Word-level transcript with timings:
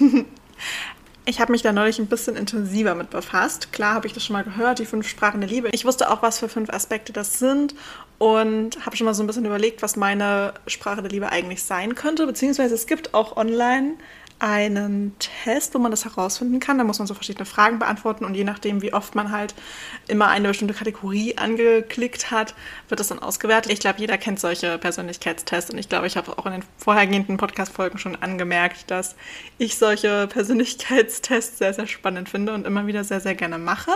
Ich 1.28 1.40
habe 1.40 1.52
mich 1.52 1.60
da 1.60 1.74
neulich 1.74 1.98
ein 1.98 2.06
bisschen 2.06 2.36
intensiver 2.36 2.94
mit 2.94 3.10
befasst. 3.10 3.70
Klar 3.70 3.92
habe 3.92 4.06
ich 4.06 4.14
das 4.14 4.24
schon 4.24 4.32
mal 4.32 4.44
gehört, 4.44 4.78
die 4.78 4.86
fünf 4.86 5.06
Sprachen 5.06 5.42
der 5.42 5.50
Liebe. 5.50 5.68
Ich 5.72 5.84
wusste 5.84 6.10
auch, 6.10 6.22
was 6.22 6.38
für 6.38 6.48
fünf 6.48 6.70
Aspekte 6.70 7.12
das 7.12 7.38
sind 7.38 7.74
und 8.16 8.86
habe 8.86 8.96
schon 8.96 9.04
mal 9.04 9.12
so 9.12 9.22
ein 9.22 9.26
bisschen 9.26 9.44
überlegt, 9.44 9.82
was 9.82 9.96
meine 9.96 10.54
Sprache 10.66 11.02
der 11.02 11.10
Liebe 11.10 11.28
eigentlich 11.28 11.62
sein 11.62 11.94
könnte. 11.94 12.26
Beziehungsweise 12.26 12.74
es 12.74 12.86
gibt 12.86 13.12
auch 13.12 13.36
online 13.36 13.96
einen 14.40 15.16
Test, 15.18 15.74
wo 15.74 15.78
man 15.78 15.90
das 15.90 16.04
herausfinden 16.04 16.60
kann. 16.60 16.78
Da 16.78 16.84
muss 16.84 16.98
man 16.98 17.08
so 17.08 17.14
verschiedene 17.14 17.44
Fragen 17.44 17.78
beantworten 17.78 18.24
und 18.24 18.34
je 18.34 18.44
nachdem, 18.44 18.82
wie 18.82 18.92
oft 18.92 19.14
man 19.14 19.32
halt 19.32 19.54
immer 20.06 20.28
eine 20.28 20.48
bestimmte 20.48 20.74
Kategorie 20.74 21.36
angeklickt 21.36 22.30
hat, 22.30 22.54
wird 22.88 23.00
das 23.00 23.08
dann 23.08 23.18
ausgewertet. 23.18 23.72
Ich 23.72 23.80
glaube, 23.80 23.98
jeder 23.98 24.16
kennt 24.16 24.38
solche 24.38 24.78
Persönlichkeitstests 24.78 25.70
und 25.70 25.78
ich 25.78 25.88
glaube, 25.88 26.06
ich 26.06 26.16
habe 26.16 26.38
auch 26.38 26.46
in 26.46 26.52
den 26.52 26.64
vorhergehenden 26.76 27.36
Podcast-Folgen 27.36 27.98
schon 27.98 28.16
angemerkt, 28.16 28.90
dass 28.90 29.16
ich 29.58 29.76
solche 29.76 30.28
Persönlichkeitstests 30.28 31.58
sehr, 31.58 31.74
sehr 31.74 31.86
spannend 31.86 32.28
finde 32.28 32.54
und 32.54 32.66
immer 32.66 32.86
wieder 32.86 33.04
sehr, 33.04 33.20
sehr 33.20 33.34
gerne 33.34 33.58
mache. 33.58 33.90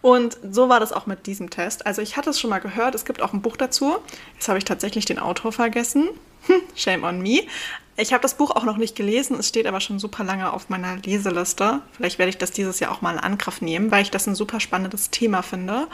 Und 0.00 0.38
so 0.50 0.68
war 0.68 0.80
das 0.80 0.92
auch 0.92 1.06
mit 1.06 1.26
diesem 1.26 1.50
Test. 1.50 1.86
Also 1.86 2.00
ich 2.00 2.16
hatte 2.16 2.30
es 2.30 2.40
schon 2.40 2.50
mal 2.50 2.60
gehört, 2.60 2.94
es 2.94 3.04
gibt 3.04 3.20
auch 3.20 3.32
ein 3.32 3.42
Buch 3.42 3.56
dazu. 3.56 3.96
Jetzt 4.34 4.48
habe 4.48 4.58
ich 4.58 4.64
tatsächlich 4.64 5.04
den 5.04 5.18
Autor 5.18 5.52
vergessen. 5.52 6.08
Shame 6.74 7.04
on 7.04 7.20
me. 7.20 7.42
Ich 8.02 8.12
habe 8.12 8.20
das 8.20 8.34
Buch 8.34 8.50
auch 8.50 8.64
noch 8.64 8.78
nicht 8.78 8.96
gelesen, 8.96 9.38
es 9.38 9.46
steht 9.46 9.64
aber 9.64 9.80
schon 9.80 10.00
super 10.00 10.24
lange 10.24 10.52
auf 10.52 10.68
meiner 10.68 10.96
Leseliste. 10.96 11.82
Vielleicht 11.92 12.18
werde 12.18 12.30
ich 12.30 12.36
das 12.36 12.50
dieses 12.50 12.80
Jahr 12.80 12.90
auch 12.90 13.00
mal 13.00 13.12
in 13.12 13.20
Angriff 13.20 13.60
nehmen, 13.60 13.92
weil 13.92 14.02
ich 14.02 14.10
das 14.10 14.26
ein 14.26 14.34
super 14.34 14.58
spannendes 14.58 15.10
Thema 15.10 15.42
finde. 15.42 15.86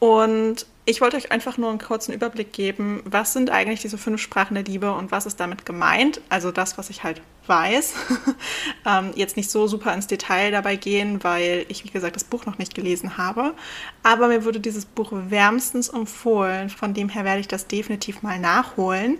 Und 0.00 0.66
ich 0.84 1.00
wollte 1.00 1.16
euch 1.16 1.30
einfach 1.30 1.56
nur 1.56 1.70
einen 1.70 1.78
kurzen 1.78 2.12
Überblick 2.12 2.52
geben, 2.52 3.04
was 3.04 3.32
sind 3.32 3.50
eigentlich 3.50 3.80
diese 3.80 3.98
fünf 3.98 4.20
Sprachen 4.20 4.54
der 4.54 4.64
Liebe 4.64 4.92
und 4.92 5.12
was 5.12 5.26
ist 5.26 5.38
damit 5.38 5.64
gemeint. 5.64 6.20
Also 6.28 6.50
das, 6.50 6.76
was 6.76 6.90
ich 6.90 7.04
halt 7.04 7.22
weiß. 7.46 7.94
ähm, 8.86 9.12
jetzt 9.14 9.36
nicht 9.36 9.48
so 9.48 9.68
super 9.68 9.94
ins 9.94 10.08
Detail 10.08 10.50
dabei 10.50 10.74
gehen, 10.74 11.22
weil 11.22 11.66
ich, 11.68 11.84
wie 11.84 11.90
gesagt, 11.90 12.16
das 12.16 12.24
Buch 12.24 12.46
noch 12.46 12.58
nicht 12.58 12.74
gelesen 12.74 13.16
habe. 13.16 13.54
Aber 14.02 14.26
mir 14.26 14.44
wurde 14.44 14.58
dieses 14.58 14.86
Buch 14.86 15.10
wärmstens 15.12 15.88
empfohlen. 15.88 16.68
Von 16.68 16.94
dem 16.94 17.08
her 17.08 17.24
werde 17.24 17.40
ich 17.40 17.48
das 17.48 17.68
definitiv 17.68 18.22
mal 18.22 18.40
nachholen. 18.40 19.18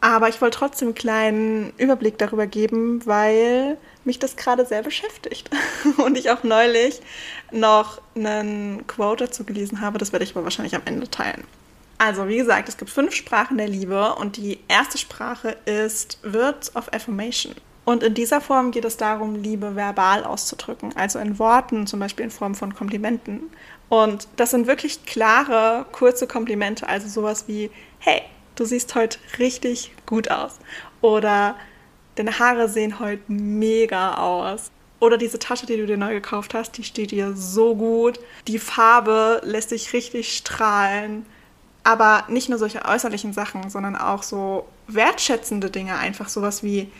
Aber 0.00 0.28
ich 0.28 0.40
wollte 0.40 0.58
trotzdem 0.58 0.88
einen 0.88 0.94
kleinen 0.94 1.72
Überblick 1.76 2.16
darüber 2.16 2.46
geben, 2.46 3.04
weil 3.04 3.76
mich 4.04 4.18
das 4.18 4.36
gerade 4.36 4.64
sehr 4.64 4.82
beschäftigt. 4.82 5.50
Und 5.98 6.16
ich 6.16 6.30
auch 6.30 6.42
neulich 6.42 7.00
noch 7.52 8.00
einen 8.14 8.86
Quote 8.86 9.24
dazu 9.24 9.44
gelesen 9.44 9.80
habe. 9.80 9.98
Das 9.98 10.12
werde 10.12 10.24
ich 10.24 10.34
aber 10.34 10.44
wahrscheinlich 10.44 10.74
am 10.74 10.82
Ende 10.86 11.10
teilen. 11.10 11.44
Also, 11.98 12.28
wie 12.28 12.38
gesagt, 12.38 12.70
es 12.70 12.78
gibt 12.78 12.90
fünf 12.90 13.14
Sprachen 13.14 13.58
der 13.58 13.68
Liebe 13.68 14.14
und 14.14 14.38
die 14.38 14.60
erste 14.68 14.96
Sprache 14.96 15.58
ist 15.66 16.18
Words 16.22 16.74
of 16.74 16.90
Affirmation. 16.94 17.54
Und 17.84 18.02
in 18.02 18.14
dieser 18.14 18.40
Form 18.40 18.70
geht 18.70 18.86
es 18.86 18.96
darum, 18.96 19.34
Liebe 19.34 19.76
verbal 19.76 20.24
auszudrücken, 20.24 20.96
also 20.96 21.18
in 21.18 21.38
Worten, 21.38 21.86
zum 21.86 22.00
Beispiel 22.00 22.24
in 22.24 22.30
Form 22.30 22.54
von 22.54 22.74
Komplimenten. 22.74 23.50
Und 23.90 24.28
das 24.36 24.52
sind 24.52 24.66
wirklich 24.66 25.04
klare, 25.04 25.84
kurze 25.92 26.26
Komplimente, 26.26 26.88
also 26.88 27.06
sowas 27.06 27.44
wie, 27.48 27.70
hey, 27.98 28.22
du 28.56 28.64
siehst 28.64 28.94
heute 28.94 29.18
richtig 29.38 29.92
gut 30.06 30.30
aus. 30.30 30.58
Oder 31.00 31.56
deine 32.16 32.38
Haare 32.38 32.68
sehen 32.68 33.00
heute 33.00 33.22
mega 33.28 34.14
aus. 34.14 34.70
Oder 35.00 35.16
diese 35.16 35.38
Tasche, 35.38 35.66
die 35.66 35.76
du 35.76 35.86
dir 35.86 35.96
neu 35.96 36.12
gekauft 36.12 36.52
hast, 36.52 36.76
die 36.76 36.84
steht 36.84 37.10
dir 37.10 37.34
so 37.34 37.74
gut. 37.74 38.20
Die 38.46 38.58
Farbe 38.58 39.40
lässt 39.44 39.70
dich 39.70 39.92
richtig 39.92 40.36
strahlen. 40.36 41.24
Aber 41.82 42.24
nicht 42.28 42.50
nur 42.50 42.58
solche 42.58 42.84
äußerlichen 42.84 43.32
Sachen, 43.32 43.70
sondern 43.70 43.96
auch 43.96 44.22
so 44.22 44.66
wertschätzende 44.86 45.70
Dinge. 45.70 45.96
Einfach 45.96 46.28
sowas 46.28 46.62
wie, 46.62 46.92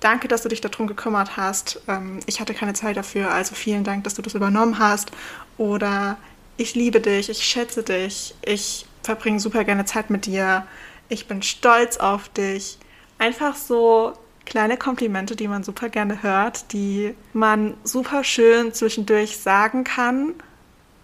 danke, 0.00 0.26
dass 0.26 0.42
du 0.42 0.48
dich 0.48 0.60
darum 0.60 0.88
gekümmert 0.88 1.36
hast. 1.36 1.80
Ähm, 1.86 2.18
ich 2.26 2.40
hatte 2.40 2.52
keine 2.52 2.74
Zeit 2.74 2.96
dafür, 2.96 3.30
also 3.30 3.54
vielen 3.54 3.84
Dank, 3.84 4.02
dass 4.02 4.14
du 4.14 4.22
das 4.22 4.34
übernommen 4.34 4.80
hast. 4.80 5.12
Oder 5.56 6.16
ich 6.56 6.74
liebe 6.74 7.00
dich, 7.00 7.28
ich 7.28 7.44
schätze 7.44 7.84
dich, 7.84 8.34
ich 8.44 8.86
verbringe 9.02 9.40
super 9.40 9.64
gerne 9.64 9.84
Zeit 9.84 10.10
mit 10.10 10.26
dir 10.26 10.66
ich 11.08 11.28
bin 11.28 11.42
stolz 11.42 11.96
auf 11.98 12.28
dich. 12.28 12.78
Einfach 13.18 13.54
so 13.54 14.12
kleine 14.44 14.76
Komplimente, 14.76 15.36
die 15.36 15.48
man 15.48 15.64
super 15.64 15.88
gerne 15.88 16.22
hört, 16.22 16.72
die 16.72 17.14
man 17.32 17.74
super 17.84 18.24
schön 18.24 18.72
zwischendurch 18.72 19.38
sagen 19.38 19.84
kann 19.84 20.34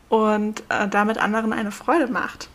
und 0.09 0.63
äh, 0.69 0.89
damit 0.89 1.19
anderen 1.19 1.53
eine 1.53 1.73
Freude 1.73 2.07
macht. 2.09 2.49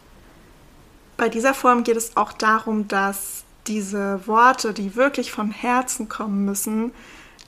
Bei 1.18 1.30
dieser 1.30 1.54
Form 1.54 1.84
geht 1.84 1.98
es 1.98 2.16
auch 2.16 2.32
darum, 2.32 2.88
dass 2.88 3.44
diese 3.66 4.26
Worte, 4.28 4.74
die 4.74 4.96
wirklich 4.96 5.32
von 5.32 5.52
Herzen 5.52 6.08
kommen 6.08 6.46
müssen, 6.46 6.92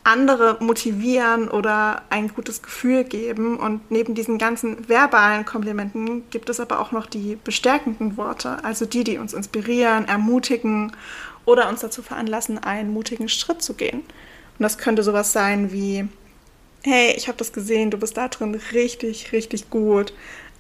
andere 0.10 0.58
motivieren 0.60 1.50
oder 1.50 2.02
ein 2.10 2.30
gutes 2.30 2.64
Gefühl 2.64 3.04
geben. 3.04 3.58
Und 3.58 3.92
neben 3.92 4.16
diesen 4.16 4.40
ganzen 4.40 4.90
verbalen 4.90 5.46
Komplimenten 5.46 6.28
gibt 6.32 6.50
es 6.50 6.60
aber 6.60 6.80
auch 6.80 6.92
noch 6.92 7.06
die 7.06 7.38
bestärkenden 7.44 8.18
Worte, 8.18 8.64
also 8.64 8.86
die, 8.86 9.04
die 9.04 9.20
uns 9.20 9.34
inspirieren, 9.34 10.08
ermutigen 10.08 10.92
oder 11.46 11.70
uns 11.70 11.82
dazu 11.82 12.02
veranlassen, 12.02 12.58
einen 12.58 12.92
mutigen 12.92 13.30
Schritt 13.30 13.62
zu 13.62 13.76
gehen. 13.76 14.00
Und 14.00 14.64
das 14.64 14.80
könnte 14.80 15.04
sowas 15.04 15.32
sein 15.32 15.72
wie, 15.72 16.08
hey, 16.82 17.14
ich 17.16 17.28
habe 17.28 17.38
das 17.38 17.54
gesehen, 17.54 17.92
du 17.92 17.98
bist 17.98 18.18
da 18.18 18.30
drin 18.30 18.60
richtig, 18.74 19.32
richtig 19.32 19.70
gut. 19.70 20.12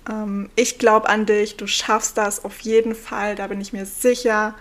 Ähm, 0.08 0.52
ich 0.56 0.78
glaube 0.78 1.10
an 1.10 1.26
dich, 1.26 1.58
du 1.58 1.66
schaffst 1.66 2.20
das 2.20 2.46
auf 2.46 2.60
jeden 2.60 2.94
Fall, 2.94 3.36
da 3.36 3.48
bin 3.48 3.60
ich 3.62 3.74
mir 3.74 3.88
sicher. 3.88 4.54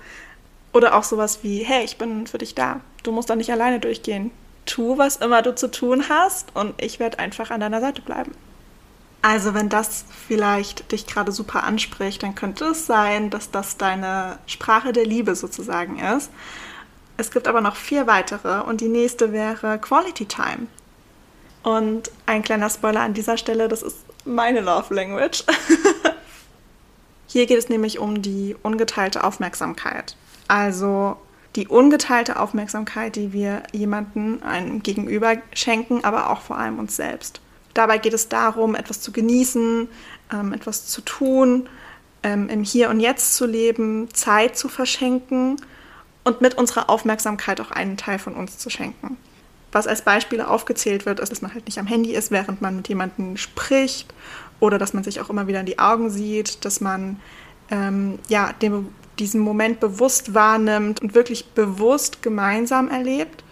Oder 0.73 0.97
auch 0.97 1.05
sowas 1.05 1.41
wie, 1.43 1.63
hey, 1.63 1.85
ich 1.85 1.99
bin 1.99 2.27
für 2.27 2.39
dich 2.39 2.55
da. 2.55 2.81
Du 3.03 3.13
musst 3.13 3.29
da 3.29 3.37
nicht 3.37 3.53
alleine 3.53 3.81
durchgehen 3.81 4.31
tu, 4.69 4.99
was 4.99 5.17
immer 5.17 5.43
du 5.43 5.55
zu 5.55 5.71
tun 5.71 6.09
hast 6.09 6.55
und 6.55 6.81
ich 6.81 7.01
werde 7.01 7.19
einfach 7.19 7.51
an 7.51 7.61
deiner 7.61 7.81
Seite 7.81 8.03
bleiben. 8.03 8.33
Also 9.21 9.53
wenn 9.53 9.69
das 9.69 10.05
vielleicht 10.29 10.93
dich 10.93 11.07
gerade 11.07 11.33
super 11.33 11.65
anspricht, 11.65 12.23
dann 12.23 12.37
könnte 12.37 12.67
es 12.67 12.87
sein, 12.87 13.31
dass 13.31 13.51
das 13.51 13.77
deine 13.77 14.39
Sprache 14.47 14.93
der 14.93 15.05
Liebe 15.05 15.35
sozusagen 15.35 15.99
ist. 15.99 16.31
Es 17.17 17.33
gibt 17.33 17.49
aber 17.49 17.61
noch 17.61 17.75
vier 17.75 18.07
weitere 18.07 18.61
und 18.61 18.81
die 18.81 18.89
nächste 18.89 19.33
wäre 19.33 19.79
Quality 19.79 20.27
Time. 20.27 20.69
Und 21.65 22.13
ein 22.27 22.43
kleiner 22.43 22.71
Spoiler 22.71 23.01
an 23.01 23.15
dieser 23.15 23.37
Stelle, 23.37 23.67
das 23.67 23.83
ist 23.83 23.97
meine 24.25 24.61
Love 24.61 24.95
Language. 24.95 25.43
Hier 27.27 27.47
geht 27.47 27.59
es 27.59 27.69
nämlich 27.69 27.99
um 27.99 28.23
die 28.23 28.57
ungeteilte 28.63 29.25
Aufmerksamkeit. 29.25 30.17
Also 30.47 31.19
die 31.57 31.69
ungeteilte 31.69 32.39
Aufmerksamkeit, 32.39 33.17
die 33.17 33.33
wir 33.33 33.63
jemandem 33.73 34.43
einem 34.43 34.83
Gegenüber 34.83 35.37
schenken, 35.53 36.05
aber 36.05 36.31
auch 36.31 36.43
vor 36.43 36.59
allem 36.59 36.79
uns 36.79 36.97
selbst. 36.97 37.41
Dabei 37.75 37.99
geht 37.99 38.15
es 38.15 38.29
darum, 38.29 38.75
etwas 38.75 39.01
zu 39.01 39.13
genießen, 39.13 39.89
ähm, 40.33 40.53
etwas 40.53 40.87
zu 40.87 41.01
tun, 41.01 41.69
ähm, 42.23 42.49
im 42.49 42.63
Hier 42.65 42.91
und 42.91 43.01
Jetzt 43.01 43.37
zu 43.37 43.47
leben, 43.47 44.13
Zeit 44.13 44.57
zu 44.57 44.69
verschenken 44.69 45.57
und 46.25 46.41
mit 46.41 46.55
unserer 46.55 46.91
Aufmerksamkeit 46.91 47.61
auch 47.61 47.71
einen 47.71 47.97
Teil 47.97 48.19
von 48.19 48.35
uns 48.35 48.59
zu 48.59 48.71
schenken. 48.71 49.17
Was 49.73 49.87
als 49.87 50.03
Beispiele 50.03 50.49
aufgezählt 50.49 51.07
wird, 51.07 51.21
ist, 51.21 51.31
dass 51.31 51.43
man 51.43 51.55
halt 51.55 51.67
nicht 51.67 51.79
am 51.79 51.87
Handy 51.87 52.15
ist, 52.15 52.31
während 52.31 52.61
man 52.63 52.77
mit 52.77 52.89
jemandem 52.89 53.37
spricht 53.37 54.13
oder 54.61 54.79
dass 54.79 54.95
man 54.95 55.05
sich 55.05 55.21
auch 55.21 55.31
immer 55.31 55.47
wieder 55.47 55.61
in 55.61 55.67
die 55.67 55.79
Augen 55.79 56.11
sieht, 56.11 56.65
dass 56.65 56.81
man 56.81 57.21
ähm, 57.71 58.19
ja, 58.29 58.53
dem, 58.55 58.89
diesen 59.19 59.41
Moment 59.41 59.81
bewusst 59.81 60.35
wahrnimmt 60.35 61.03
und 61.03 61.15
wirklich 61.15 61.47
bewusst 61.51 62.23
gemeinsam 62.23 62.89
erlebt 62.89 63.45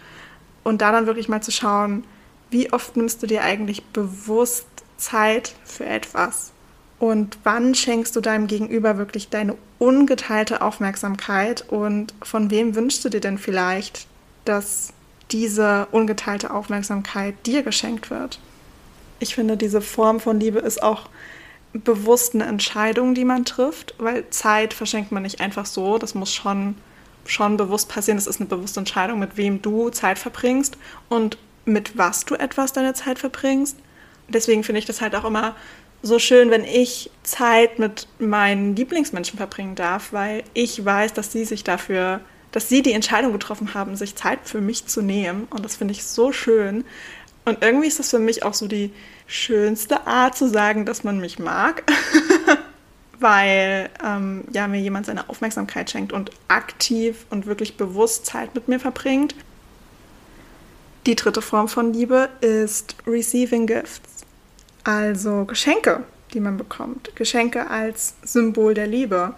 und 0.64 0.82
da 0.82 0.92
dann 0.92 1.06
wirklich 1.06 1.28
mal 1.28 1.42
zu 1.42 1.50
schauen, 1.50 2.04
wie 2.50 2.72
oft 2.72 2.96
nimmst 2.96 3.22
du 3.22 3.26
dir 3.26 3.42
eigentlich 3.42 3.84
bewusst 3.84 4.66
Zeit 4.96 5.54
für 5.64 5.84
etwas? 5.84 6.52
Und 6.98 7.38
wann 7.44 7.74
schenkst 7.74 8.16
du 8.16 8.20
deinem 8.20 8.46
Gegenüber 8.46 8.96
wirklich 8.96 9.28
deine 9.28 9.56
ungeteilte 9.78 10.62
Aufmerksamkeit? 10.62 11.64
Und 11.68 12.14
von 12.22 12.50
wem 12.50 12.74
wünschst 12.74 13.04
du 13.04 13.10
dir 13.10 13.20
denn 13.20 13.38
vielleicht, 13.38 14.06
dass 14.44 14.92
diese 15.30 15.88
ungeteilte 15.90 16.52
Aufmerksamkeit 16.52 17.34
dir 17.44 17.62
geschenkt 17.62 18.10
wird? 18.10 18.40
Ich 19.18 19.34
finde, 19.34 19.56
diese 19.56 19.80
Form 19.80 20.20
von 20.20 20.40
Liebe 20.40 20.58
ist 20.60 20.82
auch 20.82 21.08
bewusst 21.78 22.34
eine 22.34 22.44
Entscheidung, 22.44 23.14
die 23.14 23.24
man 23.24 23.44
trifft, 23.44 23.94
weil 23.98 24.28
Zeit 24.30 24.74
verschenkt 24.74 25.12
man 25.12 25.22
nicht 25.22 25.40
einfach 25.40 25.66
so. 25.66 25.98
Das 25.98 26.14
muss 26.14 26.32
schon, 26.32 26.76
schon 27.24 27.56
bewusst 27.56 27.88
passieren. 27.88 28.18
Das 28.18 28.26
ist 28.26 28.40
eine 28.40 28.48
bewusste 28.48 28.80
Entscheidung, 28.80 29.18
mit 29.18 29.36
wem 29.36 29.62
du 29.62 29.90
Zeit 29.90 30.18
verbringst 30.18 30.76
und 31.08 31.38
mit 31.64 31.98
was 31.98 32.24
du 32.24 32.34
etwas 32.34 32.72
deine 32.72 32.94
Zeit 32.94 33.18
verbringst. 33.18 33.76
Deswegen 34.28 34.64
finde 34.64 34.78
ich 34.78 34.86
das 34.86 35.00
halt 35.00 35.14
auch 35.14 35.24
immer 35.24 35.54
so 36.02 36.18
schön, 36.18 36.50
wenn 36.50 36.64
ich 36.64 37.10
Zeit 37.22 37.78
mit 37.78 38.06
meinen 38.18 38.76
Lieblingsmenschen 38.76 39.36
verbringen 39.36 39.74
darf, 39.74 40.12
weil 40.12 40.44
ich 40.54 40.84
weiß, 40.84 41.12
dass 41.14 41.32
sie 41.32 41.44
sich 41.44 41.64
dafür, 41.64 42.20
dass 42.52 42.68
sie 42.68 42.82
die 42.82 42.92
Entscheidung 42.92 43.32
getroffen 43.32 43.74
haben, 43.74 43.96
sich 43.96 44.14
Zeit 44.14 44.40
für 44.44 44.60
mich 44.60 44.86
zu 44.86 45.02
nehmen. 45.02 45.46
Und 45.50 45.64
das 45.64 45.76
finde 45.76 45.92
ich 45.92 46.04
so 46.04 46.32
schön. 46.32 46.84
Und 47.46 47.62
irgendwie 47.62 47.88
ist 47.88 47.98
das 47.98 48.10
für 48.10 48.18
mich 48.18 48.42
auch 48.42 48.52
so 48.52 48.68
die 48.68 48.92
schönste 49.26 50.06
Art 50.06 50.36
zu 50.36 50.48
sagen, 50.48 50.84
dass 50.84 51.02
man 51.02 51.18
mich 51.18 51.38
mag. 51.38 51.84
weil 53.18 53.88
ähm, 54.04 54.44
ja, 54.52 54.68
mir 54.68 54.78
jemand 54.78 55.06
seine 55.06 55.30
Aufmerksamkeit 55.30 55.90
schenkt 55.90 56.12
und 56.12 56.30
aktiv 56.48 57.24
und 57.30 57.46
wirklich 57.46 57.78
bewusst 57.78 58.26
Zeit 58.26 58.54
mit 58.54 58.68
mir 58.68 58.78
verbringt. 58.78 59.34
Die 61.06 61.16
dritte 61.16 61.40
Form 61.40 61.68
von 61.68 61.94
Liebe 61.94 62.28
ist 62.42 62.94
Receiving 63.06 63.66
Gifts 63.66 64.16
also 64.86 65.44
Geschenke, 65.44 66.04
die 66.32 66.40
man 66.40 66.56
bekommt. 66.56 67.14
Geschenke 67.16 67.68
als 67.68 68.14
Symbol 68.22 68.72
der 68.72 68.86
Liebe. 68.86 69.34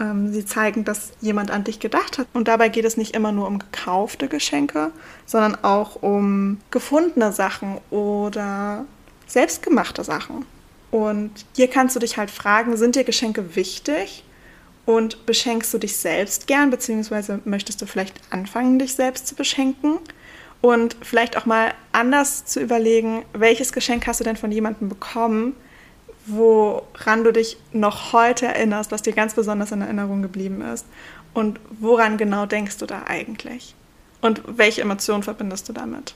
Ähm, 0.00 0.32
sie 0.32 0.44
zeigen, 0.44 0.84
dass 0.84 1.12
jemand 1.20 1.50
an 1.50 1.64
dich 1.64 1.78
gedacht 1.78 2.18
hat. 2.18 2.26
Und 2.32 2.48
dabei 2.48 2.68
geht 2.68 2.84
es 2.84 2.96
nicht 2.96 3.14
immer 3.14 3.32
nur 3.32 3.46
um 3.46 3.58
gekaufte 3.58 4.28
Geschenke, 4.28 4.90
sondern 5.26 5.62
auch 5.62 6.02
um 6.02 6.58
gefundene 6.70 7.32
Sachen 7.32 7.78
oder 7.90 8.84
selbstgemachte 9.26 10.02
Sachen. 10.02 10.46
Und 10.90 11.30
hier 11.54 11.68
kannst 11.68 11.94
du 11.94 12.00
dich 12.00 12.16
halt 12.16 12.30
fragen, 12.30 12.76
sind 12.76 12.96
dir 12.96 13.04
Geschenke 13.04 13.54
wichtig? 13.54 14.24
Und 14.86 15.24
beschenkst 15.26 15.72
du 15.72 15.78
dich 15.78 15.98
selbst 15.98 16.48
gern, 16.48 16.70
beziehungsweise 16.70 17.40
möchtest 17.44 17.80
du 17.80 17.86
vielleicht 17.86 18.18
anfangen, 18.30 18.78
dich 18.78 18.94
selbst 18.94 19.28
zu 19.28 19.36
beschenken? 19.36 19.98
und 20.60 20.96
vielleicht 21.00 21.36
auch 21.36 21.46
mal 21.46 21.72
anders 21.92 22.44
zu 22.44 22.60
überlegen, 22.60 23.24
welches 23.32 23.72
Geschenk 23.72 24.06
hast 24.06 24.20
du 24.20 24.24
denn 24.24 24.36
von 24.36 24.52
jemandem 24.52 24.88
bekommen, 24.88 25.56
woran 26.32 27.24
du 27.24 27.32
dich 27.32 27.56
noch 27.72 28.12
heute 28.12 28.46
erinnerst, 28.46 28.92
was 28.92 29.02
dir 29.02 29.12
ganz 29.12 29.34
besonders 29.34 29.72
in 29.72 29.80
Erinnerung 29.80 30.22
geblieben 30.22 30.62
ist 30.62 30.86
und 31.34 31.60
woran 31.78 32.18
genau 32.18 32.46
denkst 32.46 32.78
du 32.78 32.86
da 32.86 33.04
eigentlich 33.06 33.74
und 34.20 34.42
welche 34.46 34.82
Emotionen 34.82 35.22
verbindest 35.22 35.68
du 35.68 35.72
damit 35.72 36.14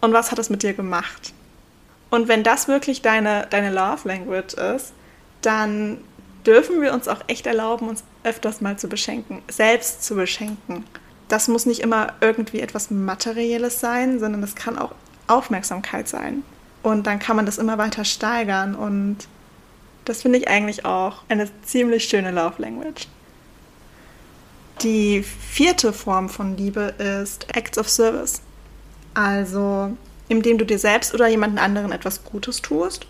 und 0.00 0.12
was 0.12 0.30
hat 0.30 0.38
es 0.38 0.50
mit 0.50 0.62
dir 0.62 0.74
gemacht. 0.74 1.32
Und 2.10 2.28
wenn 2.28 2.44
das 2.44 2.68
wirklich 2.68 3.02
deine, 3.02 3.46
deine 3.50 3.70
Love 3.70 4.06
Language 4.08 4.54
ist, 4.54 4.92
dann 5.42 5.98
dürfen 6.46 6.80
wir 6.80 6.92
uns 6.92 7.08
auch 7.08 7.20
echt 7.26 7.46
erlauben, 7.46 7.88
uns 7.88 8.04
öfters 8.22 8.60
mal 8.60 8.78
zu 8.78 8.88
beschenken, 8.88 9.42
selbst 9.48 10.04
zu 10.04 10.14
beschenken 10.14 10.84
das 11.28 11.48
muss 11.48 11.66
nicht 11.66 11.80
immer 11.80 12.14
irgendwie 12.20 12.60
etwas 12.60 12.90
Materielles 12.90 13.80
sein, 13.80 14.18
sondern 14.18 14.40
das 14.40 14.54
kann 14.54 14.78
auch 14.78 14.92
Aufmerksamkeit 15.26 16.08
sein. 16.08 16.42
Und 16.82 17.06
dann 17.06 17.18
kann 17.18 17.36
man 17.36 17.46
das 17.46 17.58
immer 17.58 17.78
weiter 17.78 18.04
steigern. 18.04 18.74
Und 18.74 19.26
das 20.06 20.22
finde 20.22 20.38
ich 20.38 20.48
eigentlich 20.48 20.84
auch 20.84 21.22
eine 21.28 21.48
ziemlich 21.62 22.04
schöne 22.04 22.30
Love 22.30 22.54
Language. 22.62 23.08
Die 24.82 25.22
vierte 25.22 25.92
Form 25.92 26.28
von 26.28 26.56
Liebe 26.56 26.94
ist 26.98 27.46
Acts 27.54 27.76
of 27.76 27.88
Service. 27.88 28.40
Also, 29.14 29.96
indem 30.28 30.58
du 30.58 30.64
dir 30.64 30.78
selbst 30.78 31.12
oder 31.12 31.28
jemanden 31.28 31.58
anderen 31.58 31.92
etwas 31.92 32.24
Gutes 32.24 32.62
tust 32.62 33.06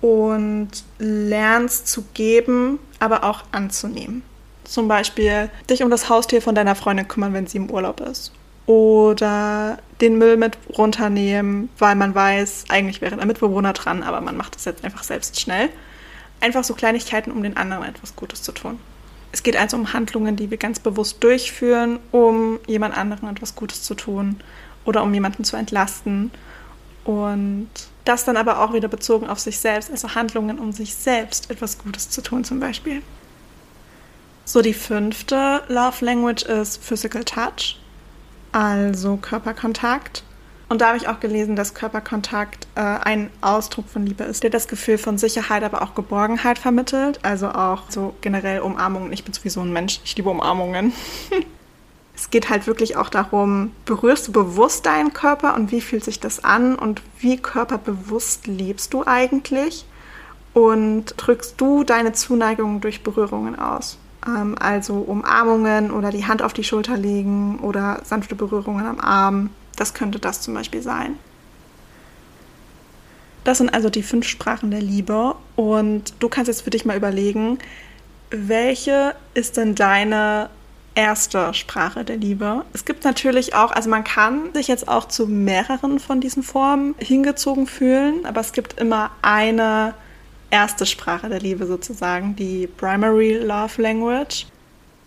und 0.00 0.68
lernst 0.98 1.88
zu 1.88 2.04
geben, 2.14 2.78
aber 2.98 3.24
auch 3.24 3.44
anzunehmen. 3.52 4.22
Zum 4.64 4.88
Beispiel 4.88 5.50
dich 5.70 5.82
um 5.82 5.90
das 5.90 6.08
Haustier 6.08 6.42
von 6.42 6.54
deiner 6.54 6.74
Freundin 6.74 7.08
kümmern, 7.08 7.32
wenn 7.32 7.46
sie 7.46 7.58
im 7.58 7.70
Urlaub 7.70 8.00
ist. 8.00 8.32
Oder 8.66 9.78
den 10.00 10.18
Müll 10.18 10.36
mit 10.36 10.58
runternehmen, 10.76 11.68
weil 11.78 11.94
man 11.94 12.14
weiß, 12.14 12.64
eigentlich 12.68 13.00
wäre 13.00 13.16
der 13.16 13.26
Mitbewohner 13.26 13.72
dran, 13.72 14.02
aber 14.02 14.20
man 14.20 14.36
macht 14.36 14.56
es 14.56 14.64
jetzt 14.64 14.84
einfach 14.84 15.04
selbst 15.04 15.40
schnell. 15.40 15.70
Einfach 16.40 16.64
so 16.64 16.74
Kleinigkeiten, 16.74 17.30
um 17.30 17.42
den 17.42 17.56
anderen 17.56 17.84
etwas 17.84 18.16
Gutes 18.16 18.42
zu 18.42 18.52
tun. 18.52 18.78
Es 19.32 19.42
geht 19.42 19.56
also 19.56 19.76
um 19.76 19.92
Handlungen, 19.92 20.36
die 20.36 20.50
wir 20.50 20.58
ganz 20.58 20.78
bewusst 20.78 21.22
durchführen, 21.24 21.98
um 22.12 22.60
jemand 22.66 22.96
anderen 22.96 23.28
etwas 23.30 23.56
Gutes 23.56 23.82
zu 23.82 23.94
tun 23.94 24.36
oder 24.84 25.02
um 25.02 25.12
jemanden 25.12 25.42
zu 25.44 25.56
entlasten. 25.56 26.30
Und 27.04 27.68
das 28.04 28.24
dann 28.24 28.36
aber 28.36 28.60
auch 28.60 28.72
wieder 28.72 28.88
bezogen 28.88 29.26
auf 29.28 29.40
sich 29.40 29.58
selbst, 29.58 29.90
also 29.90 30.14
Handlungen, 30.14 30.58
um 30.58 30.72
sich 30.72 30.94
selbst 30.94 31.50
etwas 31.50 31.78
Gutes 31.78 32.10
zu 32.10 32.22
tun 32.22 32.44
zum 32.44 32.60
Beispiel. 32.60 33.02
So, 34.44 34.60
die 34.60 34.74
fünfte 34.74 35.62
Love 35.68 36.04
Language 36.04 36.42
ist 36.42 36.84
Physical 36.84 37.24
Touch, 37.24 37.80
also 38.52 39.16
Körperkontakt. 39.16 40.22
Und 40.74 40.80
da 40.80 40.88
habe 40.88 40.96
ich 40.96 41.06
auch 41.06 41.20
gelesen, 41.20 41.54
dass 41.54 41.72
Körperkontakt 41.72 42.66
äh, 42.74 42.80
ein 42.80 43.30
Ausdruck 43.42 43.88
von 43.88 44.04
Liebe 44.04 44.24
ist, 44.24 44.42
der 44.42 44.50
das 44.50 44.66
Gefühl 44.66 44.98
von 44.98 45.18
Sicherheit, 45.18 45.62
aber 45.62 45.82
auch 45.82 45.94
Geborgenheit 45.94 46.58
vermittelt. 46.58 47.20
Also 47.22 47.46
auch 47.50 47.82
so 47.90 48.16
generell 48.22 48.58
Umarmungen. 48.58 49.12
Ich 49.12 49.22
bin 49.22 49.32
sowieso 49.32 49.60
ein 49.60 49.72
Mensch, 49.72 50.00
ich 50.04 50.16
liebe 50.16 50.30
Umarmungen. 50.30 50.92
es 52.16 52.28
geht 52.30 52.50
halt 52.50 52.66
wirklich 52.66 52.96
auch 52.96 53.08
darum, 53.08 53.70
berührst 53.84 54.26
du 54.26 54.32
bewusst 54.32 54.84
deinen 54.84 55.12
Körper 55.12 55.54
und 55.54 55.70
wie 55.70 55.80
fühlt 55.80 56.02
sich 56.02 56.18
das 56.18 56.42
an 56.42 56.74
und 56.74 57.02
wie 57.20 57.36
körperbewusst 57.36 58.48
lebst 58.48 58.92
du 58.94 59.06
eigentlich? 59.06 59.84
Und 60.54 61.14
drückst 61.16 61.54
du 61.60 61.84
deine 61.84 62.14
Zuneigung 62.14 62.80
durch 62.80 63.04
Berührungen 63.04 63.56
aus? 63.56 63.96
Ähm, 64.26 64.56
also 64.58 64.94
Umarmungen 64.94 65.92
oder 65.92 66.10
die 66.10 66.26
Hand 66.26 66.42
auf 66.42 66.52
die 66.52 66.64
Schulter 66.64 66.96
legen 66.96 67.60
oder 67.60 68.00
sanfte 68.02 68.34
Berührungen 68.34 68.86
am 68.86 68.98
Arm. 68.98 69.50
Das 69.76 69.94
könnte 69.94 70.18
das 70.18 70.40
zum 70.40 70.54
Beispiel 70.54 70.82
sein. 70.82 71.18
Das 73.44 73.58
sind 73.58 73.74
also 73.74 73.90
die 73.90 74.02
fünf 74.02 74.26
Sprachen 74.26 74.70
der 74.70 74.80
Liebe 74.80 75.34
und 75.54 76.14
du 76.18 76.28
kannst 76.28 76.48
jetzt 76.48 76.62
für 76.62 76.70
dich 76.70 76.84
mal 76.84 76.96
überlegen, 76.96 77.58
welche 78.30 79.14
ist 79.34 79.58
denn 79.58 79.74
deine 79.74 80.48
erste 80.94 81.52
Sprache 81.54 82.04
der 82.04 82.16
Liebe? 82.16 82.64
Es 82.72 82.84
gibt 82.84 83.04
natürlich 83.04 83.54
auch, 83.54 83.72
also 83.72 83.90
man 83.90 84.04
kann 84.04 84.52
sich 84.54 84.68
jetzt 84.68 84.88
auch 84.88 85.06
zu 85.06 85.26
mehreren 85.26 85.98
von 85.98 86.20
diesen 86.20 86.42
Formen 86.42 86.94
hingezogen 86.98 87.66
fühlen, 87.66 88.24
aber 88.26 88.40
es 88.40 88.52
gibt 88.52 88.78
immer 88.80 89.10
eine 89.22 89.94
erste 90.50 90.86
Sprache 90.86 91.28
der 91.28 91.40
Liebe 91.40 91.66
sozusagen, 91.66 92.36
die 92.36 92.66
Primary 92.66 93.38
Love 93.38 93.82
Language. 93.82 94.46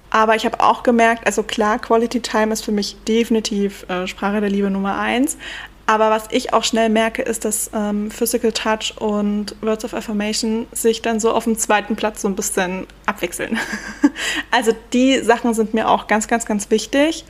Aber 0.09 0.35
ich 0.35 0.45
habe 0.45 0.61
auch 0.61 0.83
gemerkt, 0.83 1.25
also 1.25 1.43
klar, 1.43 1.79
Quality 1.79 2.21
Time 2.21 2.53
ist 2.53 2.63
für 2.63 2.71
mich 2.71 2.95
definitiv 3.07 3.85
äh, 3.89 4.07
Sprache 4.07 4.39
der 4.39 4.49
Liebe 4.49 4.69
Nummer 4.69 4.97
eins. 4.97 5.37
Aber 5.89 6.09
was 6.09 6.25
ich 6.31 6.53
auch 6.53 6.65
schnell 6.65 6.89
merke, 6.89 7.21
ist, 7.21 7.45
dass 7.45 7.71
ähm, 7.73 8.11
Physical 8.11 8.51
Touch 8.51 8.93
und 8.99 9.55
Words 9.61 9.85
of 9.85 9.93
Affirmation 9.93 10.67
sich 10.73 11.01
dann 11.01 11.21
so 11.21 11.31
auf 11.31 11.45
dem 11.45 11.57
zweiten 11.57 11.95
Platz 11.95 12.21
so 12.21 12.27
ein 12.27 12.35
bisschen 12.35 12.87
abwechseln. 13.05 13.57
also 14.51 14.73
die 14.91 15.19
Sachen 15.21 15.53
sind 15.53 15.73
mir 15.73 15.89
auch 15.89 16.07
ganz, 16.07 16.27
ganz, 16.27 16.45
ganz 16.45 16.69
wichtig. 16.69 17.23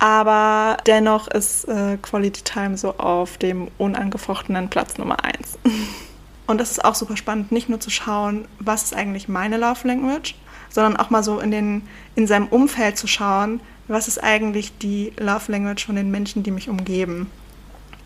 Aber 0.00 0.76
dennoch 0.86 1.28
ist 1.28 1.68
äh, 1.68 1.96
Quality 2.02 2.42
Time 2.42 2.76
so 2.76 2.98
auf 2.98 3.38
dem 3.38 3.68
unangefochtenen 3.78 4.68
Platz 4.68 4.98
Nummer 4.98 5.24
eins. 5.24 5.58
Und 6.48 6.60
das 6.60 6.72
ist 6.72 6.84
auch 6.84 6.94
super 6.94 7.16
spannend, 7.16 7.50
nicht 7.50 7.68
nur 7.68 7.80
zu 7.80 7.90
schauen, 7.90 8.46
was 8.60 8.84
ist 8.84 8.94
eigentlich 8.94 9.28
meine 9.28 9.56
Love 9.56 9.86
Language, 9.88 10.36
sondern 10.68 10.96
auch 10.96 11.10
mal 11.10 11.22
so 11.22 11.38
in, 11.40 11.50
den, 11.50 11.82
in 12.14 12.26
seinem 12.26 12.48
Umfeld 12.48 12.98
zu 12.98 13.06
schauen, 13.06 13.60
was 13.88 14.08
ist 14.08 14.22
eigentlich 14.22 14.78
die 14.78 15.12
Love 15.16 15.52
Language 15.52 15.86
von 15.86 15.96
den 15.96 16.10
Menschen, 16.10 16.42
die 16.42 16.50
mich 16.50 16.68
umgeben. 16.68 17.30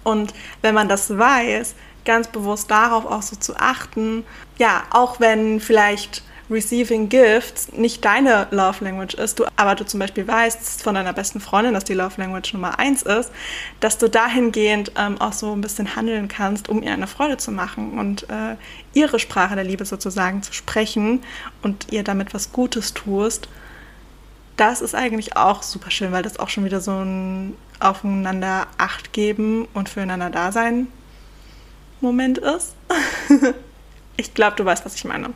Und 0.05 0.35
wenn 0.63 0.75
man 0.75 0.89
das 0.89 1.17
weiß, 1.17 1.75
ganz 2.05 2.29
bewusst 2.29 2.71
darauf 2.71 3.07
auch 3.07 3.23
so 3.23 3.37
zu 3.37 3.57
achten, 3.57 4.25
ja, 4.59 4.83
auch 4.91 5.21
wenn 5.21 5.61
vielleicht 5.61 6.23
Receiving 6.51 7.09
Gifts 7.09 7.73
nicht 7.73 8.05
deine 8.05 8.49
Love 8.51 8.85
Language 8.85 9.15
ist, 9.15 9.39
du, 9.39 9.45
aber 9.57 9.75
du 9.77 9.87
zum 9.87 10.01
Beispiel 10.01 10.27
weißt 10.27 10.83
von 10.83 10.95
deiner 10.95 11.13
besten 11.13 11.41
Freundin, 11.41 11.75
dass 11.75 11.85
die 11.85 11.95
Love 11.95 12.15
Language 12.21 12.53
Nummer 12.55 12.79
eins 12.79 13.03
ist, 13.03 13.31
dass 13.79 13.99
du 13.99 14.09
dahingehend 14.09 14.93
ähm, 14.97 15.21
auch 15.21 15.33
so 15.33 15.53
ein 15.53 15.61
bisschen 15.61 15.95
handeln 15.95 16.29
kannst, 16.29 16.69
um 16.69 16.83
ihr 16.83 16.93
eine 16.93 17.07
Freude 17.07 17.37
zu 17.37 17.53
machen 17.53 17.99
und 17.99 18.25
äh, 18.25 18.57
ihre 18.93 19.19
Sprache 19.19 19.55
der 19.55 19.65
Liebe 19.65 19.85
sozusagen 19.85 20.43
zu 20.43 20.53
sprechen 20.53 21.23
und 21.63 21.93
ihr 21.93 22.03
damit 22.03 22.35
was 22.35 22.53
Gutes 22.53 22.95
tust. 22.95 23.49
das 24.57 24.83
ist 24.83 24.95
eigentlich 24.95 25.37
auch 25.37 25.63
super 25.63 25.91
schön, 25.91 26.13
weil 26.13 26.23
das 26.23 26.39
auch 26.39 26.49
schon 26.49 26.65
wieder 26.65 26.81
so 26.81 26.93
ein 26.93 27.57
aufeinander 27.79 28.67
Acht 28.77 29.13
geben 29.13 29.67
und 29.73 29.89
füreinander 29.89 30.31
da 30.31 30.53
sein 30.53 30.89
Moment 32.01 32.39
ist. 32.39 32.75
ich 34.17 34.35
glaube, 34.35 34.57
du 34.57 34.65
weißt, 34.65 34.85
was 34.85 34.95
ich 34.95 35.05
meine. 35.05 35.31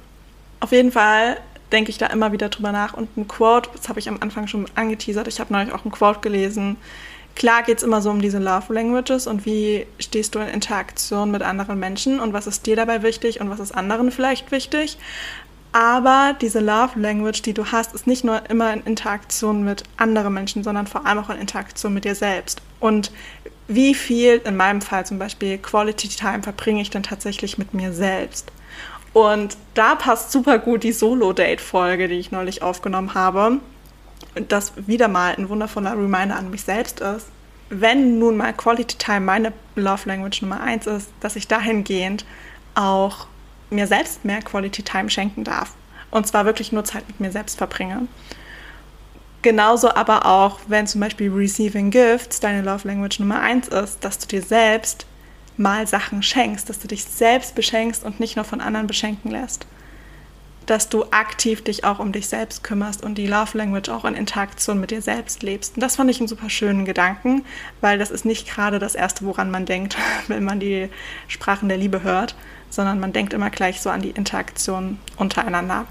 Auf 0.64 0.72
jeden 0.72 0.92
Fall 0.92 1.36
denke 1.72 1.90
ich 1.90 1.98
da 1.98 2.06
immer 2.06 2.32
wieder 2.32 2.48
drüber 2.48 2.72
nach. 2.72 2.94
Und 2.94 3.14
ein 3.18 3.28
Quote, 3.28 3.68
das 3.76 3.90
habe 3.90 3.98
ich 4.00 4.08
am 4.08 4.16
Anfang 4.22 4.46
schon 4.46 4.64
angeteasert, 4.74 5.28
ich 5.28 5.38
habe 5.38 5.52
neulich 5.52 5.74
auch 5.74 5.84
ein 5.84 5.90
Quote 5.90 6.20
gelesen. 6.20 6.78
Klar 7.36 7.64
geht 7.64 7.76
es 7.76 7.82
immer 7.82 8.00
so 8.00 8.08
um 8.08 8.22
diese 8.22 8.38
Love 8.38 8.72
Languages 8.72 9.26
und 9.26 9.44
wie 9.44 9.86
stehst 9.98 10.34
du 10.34 10.38
in 10.38 10.48
Interaktion 10.48 11.30
mit 11.30 11.42
anderen 11.42 11.78
Menschen 11.78 12.18
und 12.18 12.32
was 12.32 12.46
ist 12.46 12.64
dir 12.64 12.76
dabei 12.76 13.02
wichtig 13.02 13.42
und 13.42 13.50
was 13.50 13.60
ist 13.60 13.72
anderen 13.72 14.10
vielleicht 14.10 14.52
wichtig. 14.52 14.96
Aber 15.72 16.34
diese 16.40 16.60
Love 16.60 16.98
Language, 16.98 17.42
die 17.42 17.52
du 17.52 17.66
hast, 17.66 17.94
ist 17.94 18.06
nicht 18.06 18.24
nur 18.24 18.48
immer 18.48 18.72
in 18.72 18.80
Interaktion 18.84 19.64
mit 19.64 19.82
anderen 19.98 20.32
Menschen, 20.32 20.64
sondern 20.64 20.86
vor 20.86 21.04
allem 21.04 21.18
auch 21.18 21.28
in 21.28 21.36
Interaktion 21.36 21.92
mit 21.92 22.06
dir 22.06 22.14
selbst. 22.14 22.62
Und 22.80 23.12
wie 23.68 23.94
viel, 23.94 24.40
in 24.46 24.56
meinem 24.56 24.80
Fall 24.80 25.04
zum 25.04 25.18
Beispiel, 25.18 25.58
Quality 25.58 26.08
Time 26.08 26.42
verbringe 26.42 26.80
ich 26.80 26.88
dann 26.88 27.02
tatsächlich 27.02 27.58
mit 27.58 27.74
mir 27.74 27.92
selbst? 27.92 28.50
Und 29.14 29.56
da 29.74 29.94
passt 29.94 30.32
super 30.32 30.58
gut 30.58 30.82
die 30.82 30.92
Solo-Date-Folge, 30.92 32.08
die 32.08 32.16
ich 32.16 32.32
neulich 32.32 32.62
aufgenommen 32.62 33.14
habe. 33.14 33.60
Das 34.48 34.72
wieder 34.88 35.06
mal 35.06 35.36
ein 35.36 35.48
wundervoller 35.48 35.92
Reminder 35.92 36.36
an 36.36 36.50
mich 36.50 36.64
selbst 36.64 37.00
ist. 37.00 37.28
Wenn 37.70 38.18
nun 38.18 38.36
mal 38.36 38.52
Quality 38.52 38.98
Time 38.98 39.20
meine 39.20 39.52
Love 39.76 40.08
Language 40.08 40.42
Nummer 40.42 40.60
eins 40.60 40.86
ist, 40.86 41.10
dass 41.20 41.36
ich 41.36 41.46
dahingehend 41.46 42.26
auch 42.74 43.28
mir 43.70 43.86
selbst 43.86 44.24
mehr 44.24 44.42
Quality 44.42 44.82
Time 44.82 45.08
schenken 45.08 45.44
darf. 45.44 45.74
Und 46.10 46.26
zwar 46.26 46.44
wirklich 46.44 46.72
nur 46.72 46.84
Zeit 46.84 47.06
mit 47.06 47.20
mir 47.20 47.30
selbst 47.30 47.56
verbringe. 47.56 48.08
Genauso 49.42 49.94
aber 49.94 50.26
auch, 50.26 50.58
wenn 50.66 50.88
zum 50.88 51.00
Beispiel 51.00 51.30
Receiving 51.30 51.90
Gifts 51.90 52.40
deine 52.40 52.62
Love 52.62 52.88
Language 52.88 53.20
Nummer 53.20 53.40
eins 53.40 53.68
ist, 53.68 54.04
dass 54.04 54.18
du 54.18 54.26
dir 54.26 54.42
selbst 54.42 55.06
mal 55.56 55.86
Sachen 55.86 56.22
schenkst, 56.22 56.68
dass 56.68 56.78
du 56.78 56.88
dich 56.88 57.04
selbst 57.04 57.54
beschenkst 57.54 58.04
und 58.04 58.20
nicht 58.20 58.36
nur 58.36 58.44
von 58.44 58.60
anderen 58.60 58.86
beschenken 58.86 59.30
lässt. 59.30 59.66
Dass 60.66 60.88
du 60.88 61.04
aktiv 61.10 61.62
dich 61.62 61.84
auch 61.84 61.98
um 61.98 62.12
dich 62.12 62.26
selbst 62.28 62.64
kümmerst 62.64 63.02
und 63.02 63.16
die 63.16 63.26
Love 63.26 63.56
Language 63.58 63.90
auch 63.90 64.04
in 64.04 64.14
Interaktion 64.14 64.80
mit 64.80 64.90
dir 64.90 65.02
selbst 65.02 65.42
lebst. 65.42 65.76
Und 65.76 65.82
das 65.82 65.96
fand 65.96 66.10
ich 66.10 66.18
einen 66.18 66.28
super 66.28 66.48
schönen 66.48 66.84
Gedanken, 66.84 67.44
weil 67.80 67.98
das 67.98 68.10
ist 68.10 68.24
nicht 68.24 68.48
gerade 68.48 68.78
das 68.78 68.94
Erste, 68.94 69.26
woran 69.26 69.50
man 69.50 69.66
denkt, 69.66 69.96
wenn 70.28 70.44
man 70.44 70.60
die 70.60 70.88
Sprachen 71.28 71.68
der 71.68 71.78
Liebe 71.78 72.02
hört, 72.02 72.34
sondern 72.70 72.98
man 72.98 73.12
denkt 73.12 73.32
immer 73.32 73.50
gleich 73.50 73.80
so 73.80 73.90
an 73.90 74.02
die 74.02 74.10
Interaktion 74.10 74.98
untereinander. 75.16 75.86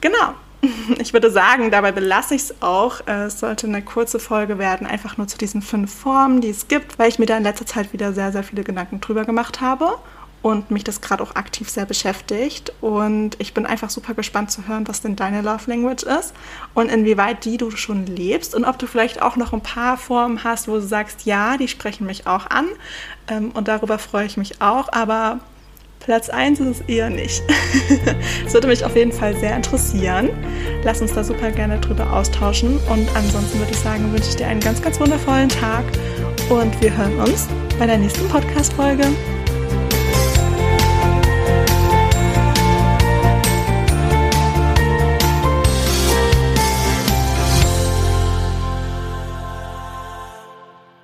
Genau. 0.00 0.34
Ich 0.98 1.12
würde 1.12 1.30
sagen, 1.30 1.70
dabei 1.70 1.92
belasse 1.92 2.34
ich 2.34 2.42
es 2.42 2.62
auch. 2.62 3.06
Es 3.06 3.40
sollte 3.40 3.66
eine 3.66 3.82
kurze 3.82 4.18
Folge 4.18 4.58
werden, 4.58 4.86
einfach 4.86 5.16
nur 5.16 5.26
zu 5.26 5.38
diesen 5.38 5.62
fünf 5.62 5.92
Formen, 5.92 6.40
die 6.40 6.50
es 6.50 6.68
gibt, 6.68 6.98
weil 6.98 7.08
ich 7.08 7.18
mir 7.18 7.26
da 7.26 7.36
in 7.36 7.42
letzter 7.42 7.66
Zeit 7.66 7.92
wieder 7.92 8.12
sehr, 8.12 8.32
sehr 8.32 8.42
viele 8.42 8.64
Gedanken 8.64 9.00
drüber 9.00 9.24
gemacht 9.24 9.60
habe 9.60 9.98
und 10.44 10.70
mich 10.70 10.84
das 10.84 11.00
gerade 11.00 11.22
auch 11.22 11.36
aktiv 11.36 11.70
sehr 11.70 11.86
beschäftigt. 11.86 12.70
Und 12.82 13.36
ich 13.38 13.54
bin 13.54 13.64
einfach 13.64 13.88
super 13.88 14.12
gespannt 14.12 14.50
zu 14.50 14.68
hören, 14.68 14.86
was 14.86 15.00
denn 15.00 15.16
deine 15.16 15.40
Love 15.40 15.70
Language 15.70 16.02
ist 16.02 16.34
und 16.74 16.90
inwieweit 16.90 17.46
die 17.46 17.56
du 17.56 17.70
schon 17.70 18.04
lebst 18.04 18.54
und 18.54 18.66
ob 18.66 18.78
du 18.78 18.86
vielleicht 18.86 19.22
auch 19.22 19.36
noch 19.36 19.54
ein 19.54 19.62
paar 19.62 19.96
Formen 19.96 20.44
hast, 20.44 20.68
wo 20.68 20.74
du 20.74 20.82
sagst, 20.82 21.24
ja, 21.24 21.56
die 21.56 21.66
sprechen 21.66 22.06
mich 22.06 22.26
auch 22.26 22.50
an. 22.50 22.66
Ähm, 23.28 23.52
und 23.54 23.68
darüber 23.68 23.98
freue 23.98 24.26
ich 24.26 24.36
mich 24.36 24.60
auch. 24.60 24.92
Aber 24.92 25.40
Platz 26.04 26.28
1 26.28 26.60
ist 26.60 26.68
es 26.68 26.80
eher 26.86 27.08
nicht. 27.08 27.42
das 28.44 28.52
würde 28.54 28.68
mich 28.68 28.84
auf 28.84 28.94
jeden 28.94 29.10
Fall 29.10 29.34
sehr 29.36 29.56
interessieren. 29.56 30.28
Lass 30.82 31.00
uns 31.00 31.14
da 31.14 31.24
super 31.24 31.50
gerne 31.50 31.80
drüber 31.80 32.12
austauschen. 32.12 32.78
Und 32.90 33.08
ansonsten 33.16 33.58
würde 33.58 33.72
ich 33.72 33.78
sagen, 33.78 34.12
wünsche 34.12 34.28
ich 34.28 34.36
dir 34.36 34.46
einen 34.46 34.60
ganz, 34.60 34.82
ganz 34.82 35.00
wundervollen 35.00 35.48
Tag 35.48 35.84
und 36.50 36.78
wir 36.82 36.94
hören 36.94 37.18
uns 37.20 37.48
bei 37.78 37.86
der 37.86 37.96
nächsten 37.96 38.28
Podcast-Folge. 38.28 39.06